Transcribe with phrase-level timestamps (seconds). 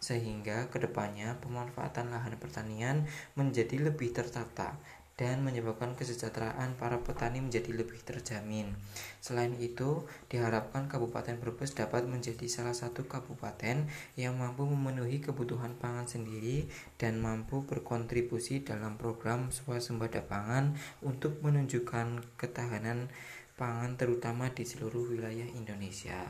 [0.00, 3.04] sehingga ke depannya pemanfaatan lahan pertanian
[3.36, 4.80] menjadi lebih tertata
[5.16, 8.76] dan menyebabkan kesejahteraan para petani menjadi lebih terjamin.
[9.24, 13.88] Selain itu, diharapkan Kabupaten Brebes dapat menjadi salah satu kabupaten
[14.20, 16.68] yang mampu memenuhi kebutuhan pangan sendiri
[17.00, 23.08] dan mampu berkontribusi dalam program swasembada pangan untuk menunjukkan ketahanan
[23.56, 26.28] pangan terutama di seluruh wilayah Indonesia.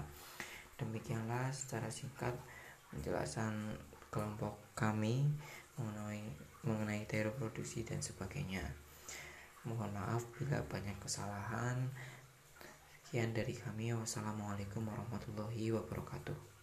[0.78, 2.38] Demikianlah secara singkat
[2.94, 3.74] penjelasan
[4.10, 5.26] kelompok kami
[5.76, 6.24] mengenai
[6.66, 8.64] mengenai teori produksi dan sebagainya.
[9.66, 11.90] Mohon maaf bila banyak kesalahan.
[13.06, 13.94] Sekian dari kami.
[13.94, 16.55] Wassalamualaikum warahmatullahi wabarakatuh.